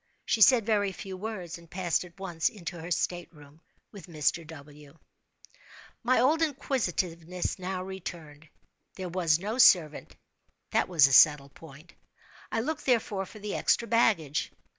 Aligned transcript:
She 0.25 0.41
said 0.41 0.65
very 0.65 0.91
few 0.91 1.15
words, 1.15 1.59
and 1.59 1.69
passed 1.69 2.03
at 2.03 2.19
once 2.19 2.49
into 2.49 2.81
her 2.81 2.89
state 2.89 3.31
room 3.31 3.61
with 3.91 4.07
Mr. 4.07 4.47
W. 4.47 4.97
My 6.01 6.19
old 6.19 6.41
inquisitiveness 6.41 7.59
now 7.59 7.83
returned. 7.83 8.49
There 8.95 9.09
was 9.09 9.37
no 9.37 9.59
servant—that 9.59 10.89
was 10.89 11.05
a 11.05 11.13
settled 11.13 11.53
point. 11.53 11.93
I 12.51 12.61
looked, 12.61 12.87
therefore, 12.87 13.27
for 13.27 13.37
the 13.37 13.53
extra 13.53 13.87
baggage. 13.87 14.51